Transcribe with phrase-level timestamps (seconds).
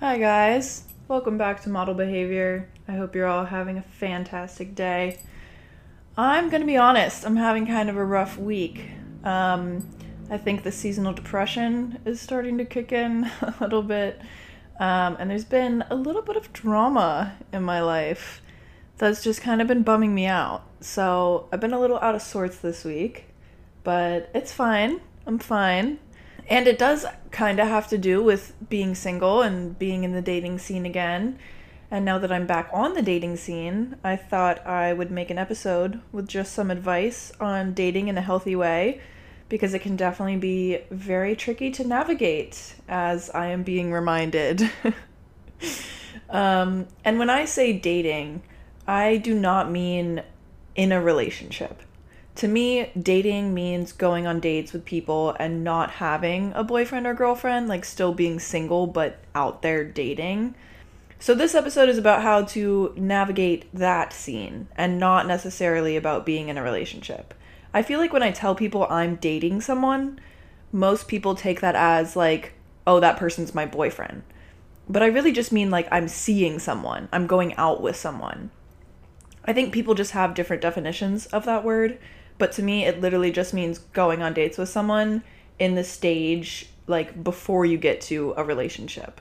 [0.00, 0.84] Hi, guys.
[1.08, 2.68] Welcome back to Model Behavior.
[2.86, 5.18] I hope you're all having a fantastic day.
[6.16, 8.90] I'm going to be honest, I'm having kind of a rough week.
[9.24, 9.84] Um,
[10.30, 14.20] I think the seasonal depression is starting to kick in a little bit.
[14.78, 18.40] Um, and there's been a little bit of drama in my life
[18.98, 20.62] that's just kind of been bumming me out.
[20.80, 23.24] So I've been a little out of sorts this week,
[23.82, 25.00] but it's fine.
[25.26, 25.98] I'm fine.
[26.48, 30.22] And it does kind of have to do with being single and being in the
[30.22, 31.38] dating scene again.
[31.90, 35.38] And now that I'm back on the dating scene, I thought I would make an
[35.38, 39.00] episode with just some advice on dating in a healthy way
[39.48, 44.70] because it can definitely be very tricky to navigate, as I am being reminded.
[46.30, 48.42] um, and when I say dating,
[48.86, 50.22] I do not mean
[50.74, 51.82] in a relationship.
[52.38, 57.12] To me, dating means going on dates with people and not having a boyfriend or
[57.12, 60.54] girlfriend, like still being single but out there dating.
[61.18, 66.48] So, this episode is about how to navigate that scene and not necessarily about being
[66.48, 67.34] in a relationship.
[67.74, 70.20] I feel like when I tell people I'm dating someone,
[70.70, 72.52] most people take that as like,
[72.86, 74.22] oh, that person's my boyfriend.
[74.88, 78.52] But I really just mean like I'm seeing someone, I'm going out with someone.
[79.44, 81.98] I think people just have different definitions of that word,
[82.38, 85.22] but to me, it literally just means going on dates with someone
[85.58, 89.20] in the stage like before you get to a relationship.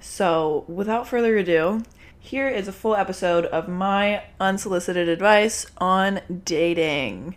[0.00, 1.82] So, without further ado,
[2.20, 7.36] here is a full episode of my unsolicited advice on dating.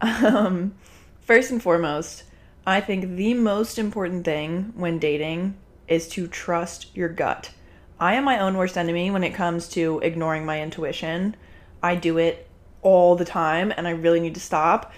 [0.00, 0.74] Um,
[1.20, 2.24] first and foremost,
[2.66, 5.56] I think the most important thing when dating
[5.88, 7.50] is to trust your gut.
[7.98, 11.36] I am my own worst enemy when it comes to ignoring my intuition.
[11.82, 12.48] I do it
[12.84, 14.92] all the time and I really need to stop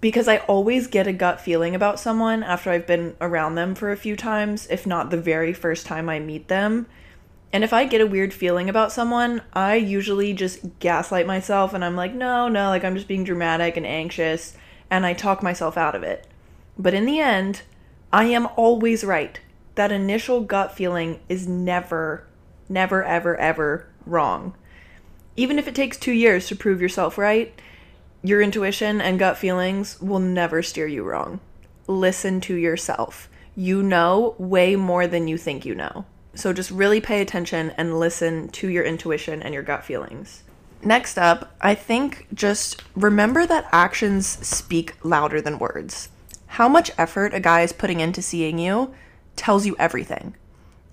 [0.00, 3.92] because I always get a gut feeling about someone after I've been around them for
[3.92, 6.86] a few times, if not the very first time I meet them.
[7.52, 11.84] And if I get a weird feeling about someone, I usually just gaslight myself and
[11.84, 14.56] I'm like, no, no, like I'm just being dramatic and anxious,
[14.90, 16.26] and I talk myself out of it.
[16.78, 17.62] But in the end,
[18.12, 19.38] I am always right.
[19.74, 22.26] That initial gut feeling is never,
[22.68, 24.54] never, ever, ever wrong.
[25.36, 27.58] Even if it takes two years to prove yourself right,
[28.22, 31.40] your intuition and gut feelings will never steer you wrong.
[31.86, 33.28] Listen to yourself.
[33.56, 36.04] You know way more than you think you know.
[36.34, 40.42] So just really pay attention and listen to your intuition and your gut feelings.
[40.82, 46.08] Next up, I think just remember that actions speak louder than words.
[46.46, 48.94] How much effort a guy is putting into seeing you
[49.36, 50.34] tells you everything.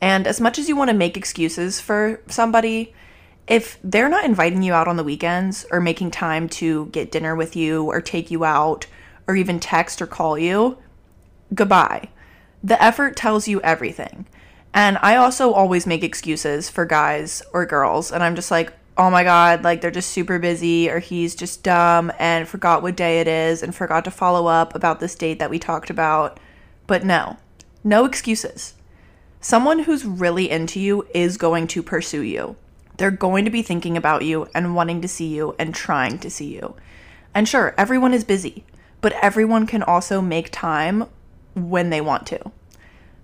[0.02, 2.94] And as much as you want to make excuses for somebody,
[3.50, 7.36] if they're not inviting you out on the weekends or making time to get dinner
[7.36, 8.86] with you or take you out
[9.28, 10.78] or even text or call you,
[11.54, 12.10] goodbye.
[12.64, 14.28] The effort tells you everything.
[14.72, 19.10] And I also always make excuses for guys or girls, and I'm just like, oh
[19.10, 23.20] my god, like they're just super busy, or he's just dumb and forgot what day
[23.20, 26.40] it is and forgot to follow up about this date that we talked about.
[26.86, 27.38] But no,
[27.84, 28.76] no excuses.
[29.42, 32.56] Someone who's really into you is going to pursue you.
[33.00, 36.30] They're going to be thinking about you and wanting to see you and trying to
[36.30, 36.76] see you.
[37.34, 38.66] And sure, everyone is busy,
[39.00, 41.06] but everyone can also make time
[41.56, 42.52] when they want to.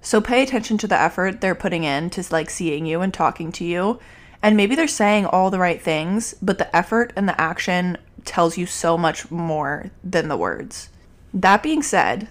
[0.02, 3.52] So pay attention to the effort they're putting in to like seeing you and talking
[3.52, 4.00] to you.
[4.42, 8.58] And maybe they're saying all the right things, but the effort and the action tells
[8.58, 10.88] you so much more than the words.
[11.34, 12.30] That being said,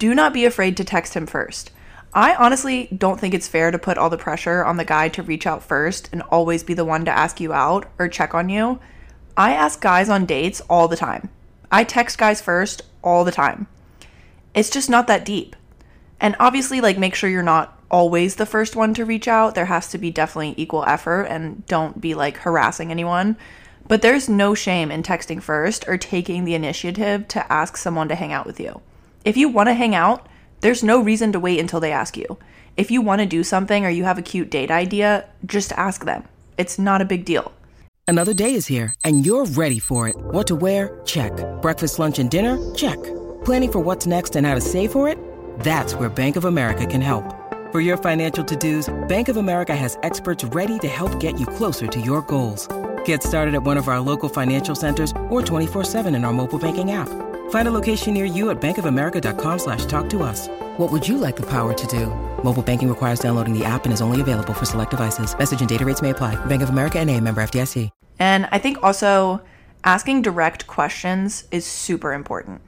[0.00, 1.70] do not be afraid to text him first.
[2.16, 5.22] I honestly don't think it's fair to put all the pressure on the guy to
[5.22, 8.48] reach out first and always be the one to ask you out or check on
[8.48, 8.80] you.
[9.36, 11.28] I ask guys on dates all the time.
[11.70, 13.66] I text guys first all the time.
[14.54, 15.54] It's just not that deep.
[16.18, 19.54] And obviously, like, make sure you're not always the first one to reach out.
[19.54, 23.36] There has to be definitely equal effort and don't be like harassing anyone.
[23.88, 28.14] But there's no shame in texting first or taking the initiative to ask someone to
[28.14, 28.80] hang out with you.
[29.22, 30.26] If you want to hang out,
[30.60, 32.38] there's no reason to wait until they ask you.
[32.76, 36.04] If you want to do something or you have a cute date idea, just ask
[36.04, 36.24] them.
[36.58, 37.52] It's not a big deal.
[38.08, 40.16] Another day is here and you're ready for it.
[40.16, 41.00] What to wear?
[41.04, 41.32] Check.
[41.60, 42.56] Breakfast, lunch, and dinner?
[42.74, 43.02] Check.
[43.44, 45.18] Planning for what's next and how to save for it?
[45.60, 47.24] That's where Bank of America can help.
[47.72, 51.86] For your financial to-dos, Bank of America has experts ready to help get you closer
[51.88, 52.68] to your goals.
[53.04, 56.92] Get started at one of our local financial centers or 24-7 in our mobile banking
[56.92, 57.08] app.
[57.56, 60.46] Find a location near you at bankofamerica.com slash talk to us.
[60.76, 62.08] What would you like the power to do?
[62.44, 65.34] Mobile banking requires downloading the app and is only available for select devices.
[65.38, 66.34] Message and data rates may apply.
[66.44, 67.88] Bank of America and a member FDIC.
[68.18, 69.40] And I think also
[69.84, 72.60] asking direct questions is super important.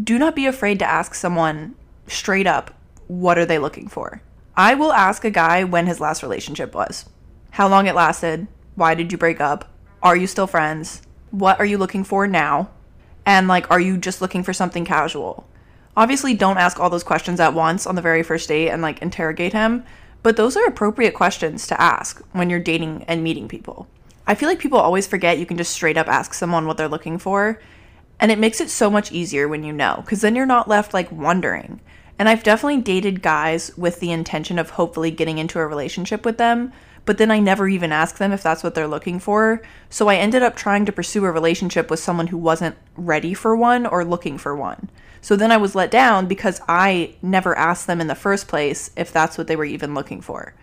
[0.00, 1.74] Do not be afraid to ask someone
[2.06, 2.72] straight up,
[3.08, 4.22] what are they looking for?
[4.56, 7.04] I will ask a guy when his last relationship was,
[7.50, 8.46] how long it lasted,
[8.76, 9.74] why did you break up,
[10.04, 12.70] are you still friends, what are you looking for now,
[13.26, 15.46] and like, are you just looking for something casual?
[15.96, 19.02] Obviously, don't ask all those questions at once on the very first date and like
[19.02, 19.84] interrogate him,
[20.22, 23.88] but those are appropriate questions to ask when you're dating and meeting people.
[24.26, 26.88] I feel like people always forget you can just straight up ask someone what they're
[26.88, 27.60] looking for,
[28.20, 30.94] and it makes it so much easier when you know, because then you're not left
[30.94, 31.80] like wondering.
[32.18, 36.36] And I've definitely dated guys with the intention of hopefully getting into a relationship with
[36.36, 36.72] them,
[37.10, 39.62] but then I never even ask them if that's what they're looking for.
[39.88, 43.56] So I ended up trying to pursue a relationship with someone who wasn't ready for
[43.56, 44.88] one or looking for one.
[45.20, 48.92] So then I was let down because I never asked them in the first place
[48.96, 50.54] if that's what they were even looking for.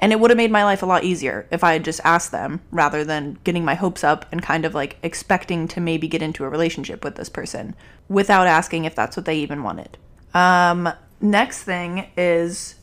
[0.00, 2.32] And it would have made my life a lot easier if I had just asked
[2.32, 6.20] them rather than getting my hopes up and kind of like expecting to maybe get
[6.20, 7.76] into a relationship with this person
[8.08, 9.98] without asking if that's what they even wanted.
[10.34, 12.74] Um, next thing is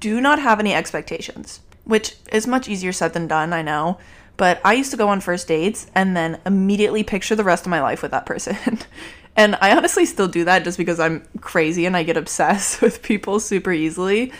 [0.00, 3.98] do not have any expectations, which is much easier said than done, I know.
[4.36, 7.70] But I used to go on first dates and then immediately picture the rest of
[7.70, 8.56] my life with that person.
[9.36, 13.02] and I honestly still do that just because I'm crazy and I get obsessed with
[13.02, 14.32] people super easily.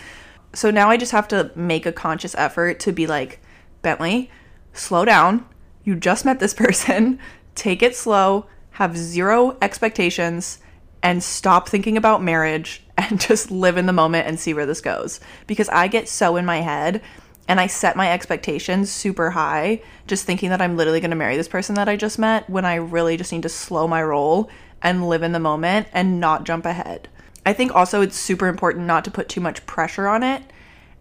[0.53, 3.41] So now I just have to make a conscious effort to be like,
[3.81, 4.29] Bentley,
[4.71, 5.45] slow down.
[5.83, 7.19] You just met this person.
[7.55, 8.45] Take it slow.
[8.71, 10.59] Have zero expectations
[11.01, 14.81] and stop thinking about marriage and just live in the moment and see where this
[14.81, 15.19] goes.
[15.47, 17.01] Because I get so in my head
[17.49, 21.35] and I set my expectations super high, just thinking that I'm literally going to marry
[21.35, 24.51] this person that I just met when I really just need to slow my roll
[24.83, 27.09] and live in the moment and not jump ahead.
[27.47, 30.43] I think also it's super important not to put too much pressure on it.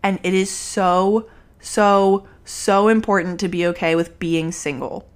[0.02, 1.28] And it is so,
[1.60, 5.06] so, so important to be okay with being single.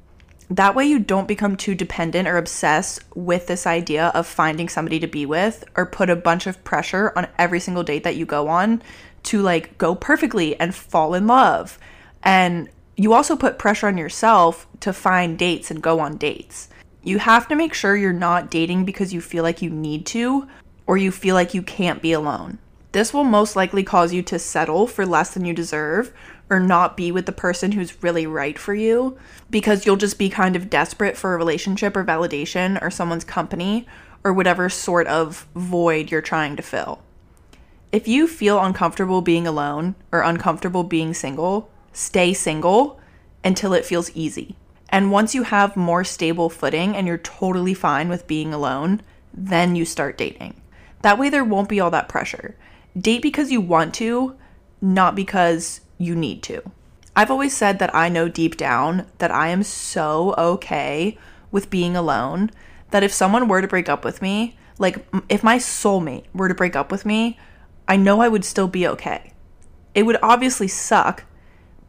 [0.50, 5.00] That way, you don't become too dependent or obsessed with this idea of finding somebody
[5.00, 8.26] to be with or put a bunch of pressure on every single date that you
[8.26, 8.82] go on
[9.24, 11.78] to like go perfectly and fall in love.
[12.22, 16.68] And you also put pressure on yourself to find dates and go on dates.
[17.02, 20.48] You have to make sure you're not dating because you feel like you need to
[20.86, 22.58] or you feel like you can't be alone.
[22.92, 26.12] This will most likely cause you to settle for less than you deserve
[26.52, 29.16] or not be with the person who's really right for you
[29.50, 33.86] because you'll just be kind of desperate for a relationship or validation or someone's company
[34.22, 37.02] or whatever sort of void you're trying to fill.
[37.90, 43.00] If you feel uncomfortable being alone or uncomfortable being single, stay single
[43.42, 44.54] until it feels easy.
[44.90, 49.00] And once you have more stable footing and you're totally fine with being alone,
[49.32, 50.60] then you start dating.
[51.00, 52.56] That way, there won't be all that pressure.
[52.98, 54.36] Date because you want to,
[54.82, 56.62] not because you need to.
[57.14, 61.18] I've always said that I know deep down that I am so okay
[61.50, 62.50] with being alone
[62.90, 66.54] that if someone were to break up with me, like if my soulmate were to
[66.54, 67.38] break up with me,
[67.86, 69.32] I know I would still be okay.
[69.94, 71.24] It would obviously suck,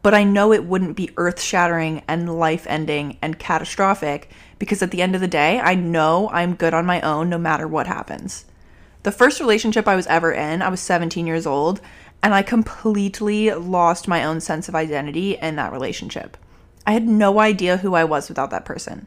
[0.02, 4.90] but I know it wouldn't be earth shattering and life ending and catastrophic because at
[4.90, 7.86] the end of the day, I know I'm good on my own no matter what
[7.86, 8.44] happens.
[9.04, 11.80] The first relationship I was ever in, I was 17 years old,
[12.24, 16.38] and I completely lost my own sense of identity in that relationship.
[16.86, 19.06] I had no idea who I was without that person.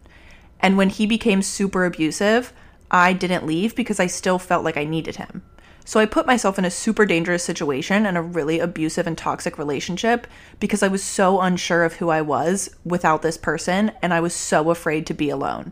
[0.59, 2.53] And when he became super abusive,
[2.91, 5.41] I didn't leave because I still felt like I needed him.
[5.83, 9.57] So I put myself in a super dangerous situation and a really abusive and toxic
[9.57, 10.27] relationship
[10.59, 14.35] because I was so unsure of who I was without this person and I was
[14.35, 15.71] so afraid to be alone.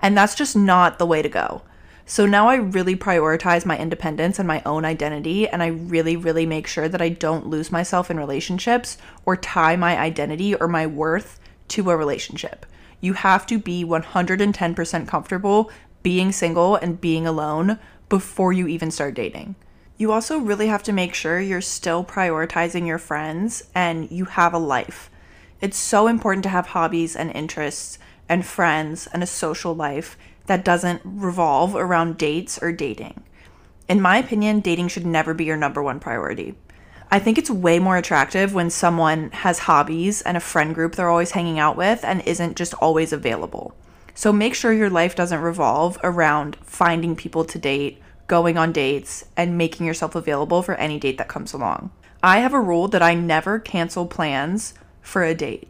[0.00, 1.62] And that's just not the way to go.
[2.08, 6.46] So now I really prioritize my independence and my own identity, and I really, really
[6.46, 10.86] make sure that I don't lose myself in relationships or tie my identity or my
[10.86, 12.64] worth to a relationship.
[13.00, 15.68] You have to be 110% comfortable
[16.04, 19.56] being single and being alone before you even start dating.
[19.98, 24.54] You also really have to make sure you're still prioritizing your friends and you have
[24.54, 25.10] a life.
[25.60, 27.98] It's so important to have hobbies and interests
[28.28, 33.22] and friends and a social life that doesn't revolve around dates or dating.
[33.88, 36.54] In my opinion, dating should never be your number one priority.
[37.10, 41.08] I think it's way more attractive when someone has hobbies and a friend group they're
[41.08, 43.76] always hanging out with and isn't just always available.
[44.14, 49.24] So make sure your life doesn't revolve around finding people to date, going on dates,
[49.36, 51.90] and making yourself available for any date that comes along.
[52.22, 55.68] I have a rule that I never cancel plans for a date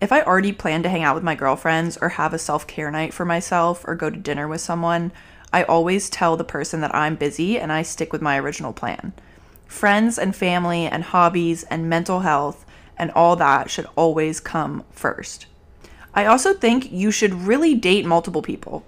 [0.00, 2.90] if I already plan to hang out with my girlfriends or have a self care
[2.90, 5.12] night for myself or go to dinner with someone,
[5.52, 9.12] I always tell the person that I'm busy and I stick with my original plan.
[9.66, 12.66] Friends and family and hobbies and mental health
[12.98, 15.46] and all that should always come first.
[16.14, 18.84] I also think you should really date multiple people.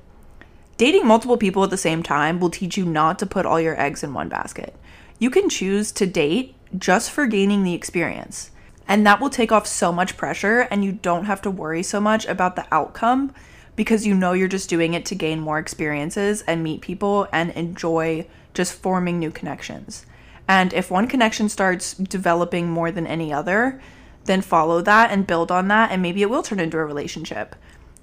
[0.77, 3.79] Dating multiple people at the same time will teach you not to put all your
[3.81, 4.75] eggs in one basket.
[5.19, 8.51] You can choose to date just for gaining the experience.
[8.89, 12.01] And that will take off so much pressure, and you don't have to worry so
[12.01, 13.35] much about the outcome
[13.77, 17.51] because you know you're just doing it to gain more experiences and meet people and
[17.51, 20.07] enjoy just forming new connections.
[20.49, 23.81] And if one connection starts developing more than any other,
[24.25, 27.55] then follow that and build on that, and maybe it will turn into a relationship.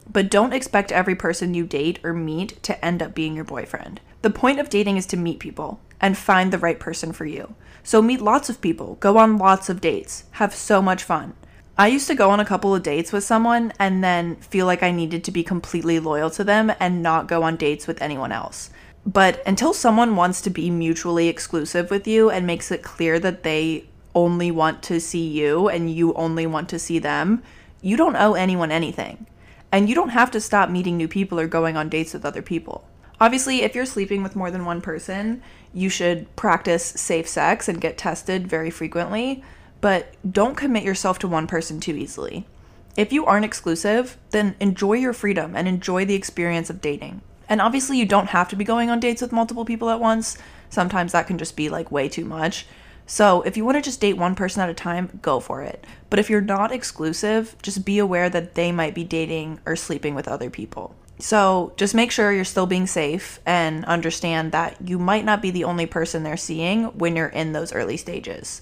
[0.07, 4.01] But don't expect every person you date or meet to end up being your boyfriend.
[4.21, 7.55] The point of dating is to meet people and find the right person for you.
[7.83, 11.35] So meet lots of people, go on lots of dates, have so much fun.
[11.77, 14.81] I used to go on a couple of dates with someone and then feel like
[14.81, 18.31] I needed to be completely loyal to them and not go on dates with anyone
[18.31, 18.69] else.
[19.05, 23.43] But until someone wants to be mutually exclusive with you and makes it clear that
[23.43, 23.85] they
[24.15, 27.43] only want to see you and you only want to see them,
[27.81, 29.27] you don't owe anyone anything.
[29.71, 32.41] And you don't have to stop meeting new people or going on dates with other
[32.41, 32.87] people.
[33.19, 35.41] Obviously, if you're sleeping with more than one person,
[35.75, 39.43] you should practice safe sex and get tested very frequently,
[39.81, 42.47] but don't commit yourself to one person too easily.
[42.95, 47.21] If you aren't exclusive, then enjoy your freedom and enjoy the experience of dating.
[47.49, 50.37] And obviously, you don't have to be going on dates with multiple people at once.
[50.69, 52.65] Sometimes that can just be like way too much.
[53.05, 55.85] So, if you want to just date one person at a time, go for it.
[56.09, 60.15] But if you're not exclusive, just be aware that they might be dating or sleeping
[60.15, 60.95] with other people.
[61.19, 65.51] So just make sure you're still being safe and understand that you might not be
[65.51, 68.61] the only person they're seeing when you're in those early stages.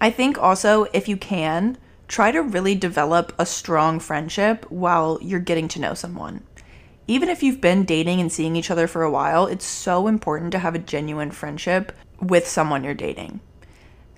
[0.00, 1.76] I think also, if you can,
[2.06, 6.42] try to really develop a strong friendship while you're getting to know someone.
[7.06, 10.52] Even if you've been dating and seeing each other for a while, it's so important
[10.52, 13.40] to have a genuine friendship with someone you're dating.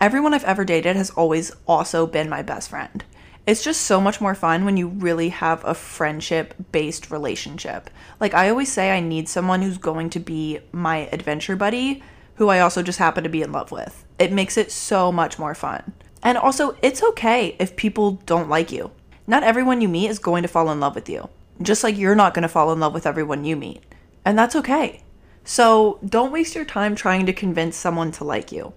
[0.00, 3.04] Everyone I've ever dated has always also been my best friend.
[3.46, 7.90] It's just so much more fun when you really have a friendship based relationship.
[8.18, 12.02] Like, I always say, I need someone who's going to be my adventure buddy
[12.40, 14.04] who I also just happen to be in love with.
[14.20, 15.94] It makes it so much more fun.
[16.22, 18.90] And also, it's okay if people don't like you.
[19.26, 21.30] Not everyone you meet is going to fall in love with you,
[21.62, 23.82] just like you're not going to fall in love with everyone you meet.
[24.24, 25.02] And that's okay.
[25.42, 28.74] So don't waste your time trying to convince someone to like you.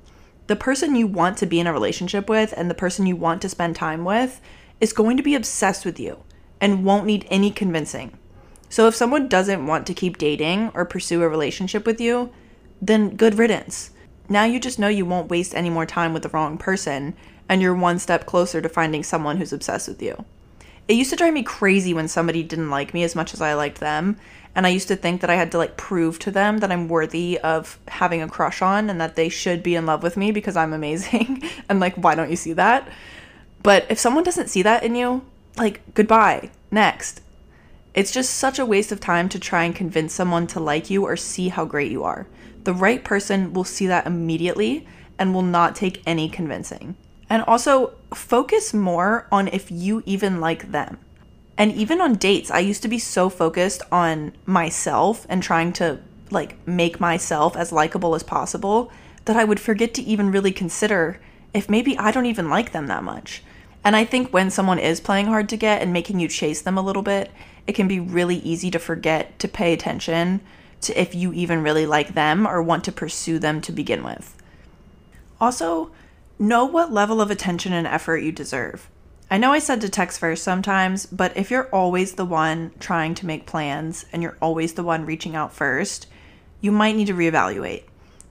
[0.47, 3.41] The person you want to be in a relationship with and the person you want
[3.41, 4.39] to spend time with
[4.79, 6.23] is going to be obsessed with you
[6.61, 8.17] and won't need any convincing.
[8.69, 12.31] So if someone doesn't want to keep dating or pursue a relationship with you,
[12.81, 13.91] then good riddance.
[14.29, 17.15] Now you just know you won't waste any more time with the wrong person,
[17.49, 20.25] and you're one step closer to finding someone who's obsessed with you.
[20.87, 23.53] It used to drive me crazy when somebody didn't like me as much as I
[23.53, 24.17] liked them,
[24.55, 26.87] and I used to think that I had to like prove to them that I'm
[26.87, 30.31] worthy of having a crush on and that they should be in love with me
[30.31, 31.43] because I'm amazing.
[31.69, 32.87] and like, why don't you see that?
[33.63, 35.25] But if someone doesn't see that in you,
[35.57, 37.21] like, goodbye, next.
[37.93, 41.05] It's just such a waste of time to try and convince someone to like you
[41.05, 42.27] or see how great you are.
[42.63, 44.87] The right person will see that immediately
[45.19, 46.95] and will not take any convincing.
[47.29, 50.99] And also, focus more on if you even like them.
[51.57, 55.99] And even on dates, I used to be so focused on myself and trying to
[56.31, 58.91] like make myself as likable as possible
[59.25, 61.19] that I would forget to even really consider
[61.53, 63.43] if maybe I don't even like them that much.
[63.83, 66.77] And I think when someone is playing hard to get and making you chase them
[66.77, 67.31] a little bit,
[67.67, 70.41] it can be really easy to forget to pay attention
[70.81, 74.35] to if you even really like them or want to pursue them to begin with.
[75.39, 75.91] Also,
[76.39, 78.89] know what level of attention and effort you deserve.
[79.31, 83.15] I know I said to text first sometimes, but if you're always the one trying
[83.15, 86.07] to make plans and you're always the one reaching out first,
[86.61, 87.83] you might need to reevaluate.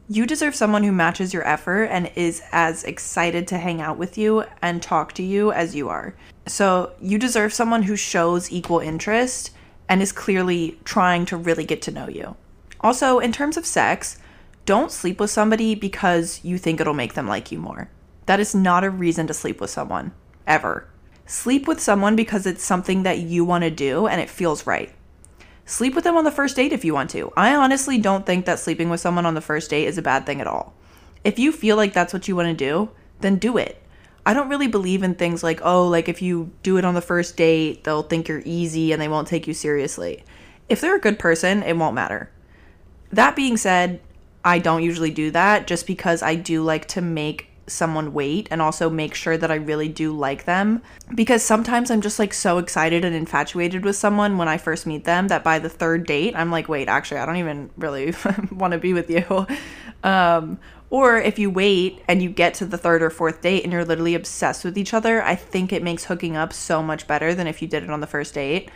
[0.09, 4.19] You deserve someone who matches your effort and is as excited to hang out with
[4.19, 6.15] you and talk to you as you are.
[6.47, 9.51] So, you deserve someone who shows equal interest
[9.89, 12.37] and is clearly trying to really get to know you.
[12.81, 14.19] Also, in terms of sex,
[14.65, 17.89] don't sleep with somebody because you think it'll make them like you more.
[18.27, 20.13] That is not a reason to sleep with someone,
[20.47, 20.89] ever.
[21.27, 24.93] Sleep with someone because it's something that you want to do and it feels right.
[25.65, 27.33] Sleep with them on the first date if you want to.
[27.37, 30.27] I honestly don't think that sleeping with someone on the first date is a bad
[30.27, 30.75] thing at all.
[31.25, 33.82] If you feel like that's what you want to do, then do it.
[34.25, 37.01] I don't really believe in things like, oh, like if you do it on the
[37.01, 40.25] first date, they'll think you're easy and they won't take you seriously.
[40.69, 42.31] If they're a good person, it won't matter.
[43.11, 44.01] That being said,
[44.45, 48.61] I don't usually do that just because I do like to make someone wait and
[48.61, 50.83] also make sure that I really do like them
[51.15, 55.05] because sometimes I'm just like so excited and infatuated with someone when I first meet
[55.05, 58.15] them that by the third date I'm like wait actually I don't even really
[58.51, 59.47] want to be with you
[60.05, 60.59] um
[60.93, 63.83] or if you wait and you get to the third or fourth date and you're
[63.83, 67.47] literally obsessed with each other, I think it makes hooking up so much better than
[67.47, 68.69] if you did it on the first date.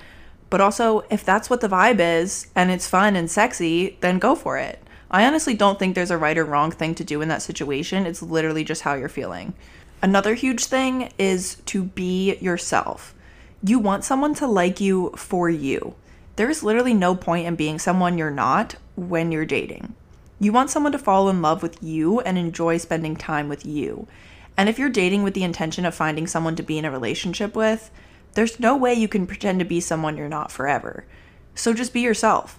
[0.49, 4.35] But also, if that's what the vibe is and it's fun and sexy, then go
[4.35, 4.83] for it.
[5.11, 8.07] I honestly don't think there's a right or wrong thing to do in that situation.
[8.07, 9.53] It's literally just how you're feeling.
[10.01, 13.15] Another huge thing is to be yourself.
[13.63, 15.95] You want someone to like you for you.
[16.37, 19.95] There's literally no point in being someone you're not when you're dating.
[20.39, 24.07] You want someone to fall in love with you and enjoy spending time with you.
[24.57, 27.55] And if you're dating with the intention of finding someone to be in a relationship
[27.55, 27.91] with,
[28.35, 31.07] there's no way you can pretend to be someone you're not forever.
[31.55, 32.59] So just be yourself.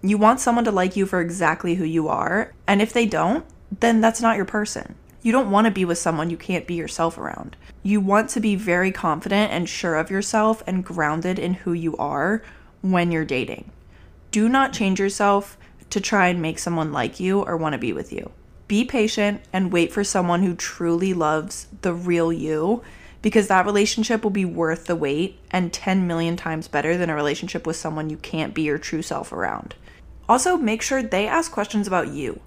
[0.00, 3.44] You want someone to like you for exactly who you are, and if they don't,
[3.80, 4.94] then that's not your person.
[5.20, 7.56] You don't want to be with someone you can't be yourself around.
[7.82, 11.96] You want to be very confident and sure of yourself and grounded in who you
[11.96, 12.42] are
[12.80, 13.72] when you're dating.
[14.30, 15.58] Do not change yourself
[15.90, 18.30] to try and make someone like you or want to be with you.
[18.66, 22.82] Be patient and wait for someone who truly loves the real you
[23.22, 27.14] because that relationship will be worth the wait and 10 million times better than a
[27.14, 29.74] relationship with someone you can't be your true self around.
[30.28, 32.40] Also, make sure they ask questions about you.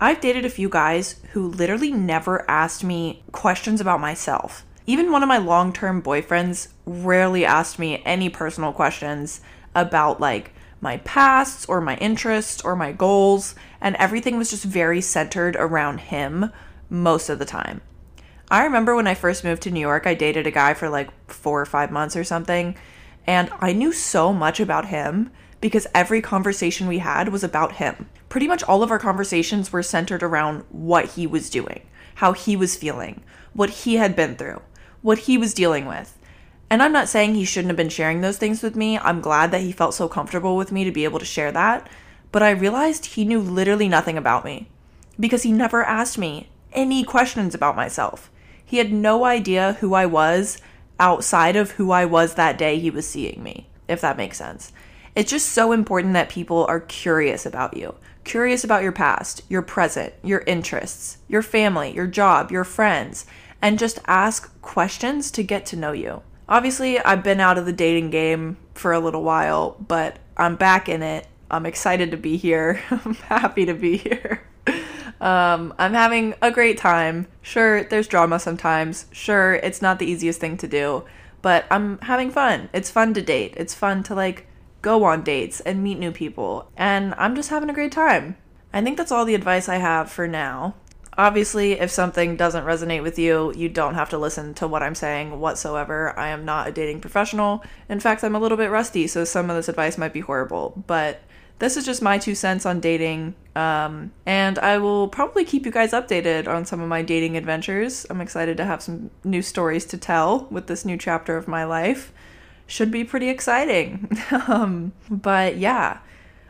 [0.00, 4.64] I've dated a few guys who literally never asked me questions about myself.
[4.86, 9.40] Even one of my long term boyfriends rarely asked me any personal questions
[9.74, 15.00] about, like, my pasts or my interests or my goals, and everything was just very
[15.00, 16.52] centered around him
[16.88, 17.80] most of the time.
[18.50, 21.10] I remember when I first moved to New York, I dated a guy for like
[21.30, 22.76] four or five months or something,
[23.26, 25.30] and I knew so much about him
[25.60, 28.08] because every conversation we had was about him.
[28.28, 31.82] Pretty much all of our conversations were centered around what he was doing,
[32.16, 34.62] how he was feeling, what he had been through,
[35.02, 36.17] what he was dealing with.
[36.70, 38.98] And I'm not saying he shouldn't have been sharing those things with me.
[38.98, 41.88] I'm glad that he felt so comfortable with me to be able to share that.
[42.30, 44.68] But I realized he knew literally nothing about me
[45.18, 48.30] because he never asked me any questions about myself.
[48.64, 50.58] He had no idea who I was
[51.00, 54.72] outside of who I was that day he was seeing me, if that makes sense.
[55.14, 59.62] It's just so important that people are curious about you, curious about your past, your
[59.62, 63.24] present, your interests, your family, your job, your friends,
[63.62, 66.22] and just ask questions to get to know you.
[66.48, 70.88] Obviously, I've been out of the dating game for a little while, but I'm back
[70.88, 71.26] in it.
[71.50, 72.82] I'm excited to be here.
[72.90, 74.42] I'm happy to be here.
[75.20, 77.26] Um, I'm having a great time.
[77.42, 79.06] Sure, there's drama sometimes.
[79.12, 81.04] Sure, it's not the easiest thing to do,
[81.42, 82.68] but I'm having fun.
[82.72, 83.54] It's fun to date.
[83.56, 84.46] It's fun to like
[84.80, 86.70] go on dates and meet new people.
[86.76, 88.36] And I'm just having a great time.
[88.72, 90.74] I think that's all the advice I have for now.
[91.18, 94.94] Obviously, if something doesn't resonate with you, you don't have to listen to what I'm
[94.94, 96.16] saying whatsoever.
[96.16, 97.64] I am not a dating professional.
[97.88, 100.80] In fact, I'm a little bit rusty, so some of this advice might be horrible.
[100.86, 101.20] But
[101.58, 103.34] this is just my two cents on dating.
[103.56, 108.06] Um, and I will probably keep you guys updated on some of my dating adventures.
[108.08, 111.64] I'm excited to have some new stories to tell with this new chapter of my
[111.64, 112.12] life.
[112.68, 114.08] Should be pretty exciting.
[114.46, 115.98] um, but yeah,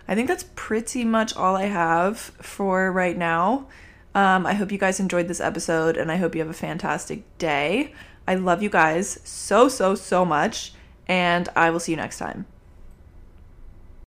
[0.07, 3.67] I think that's pretty much all I have for right now.
[4.19, 7.23] Um, I hope you guys enjoyed this episode and I hope you have a fantastic
[7.39, 7.93] day.
[8.27, 10.73] I love you guys so, so, so much,
[11.07, 12.45] and I will see you next time.